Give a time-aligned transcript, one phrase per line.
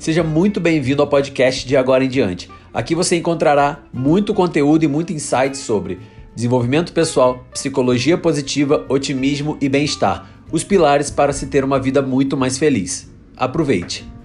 [0.00, 2.48] Seja muito bem-vindo ao podcast de agora em diante.
[2.72, 5.98] Aqui você encontrará muito conteúdo e muito insight sobre
[6.34, 12.34] desenvolvimento pessoal, psicologia positiva, otimismo e bem-estar os pilares para se ter uma vida muito
[12.34, 13.12] mais feliz.
[13.36, 14.19] Aproveite!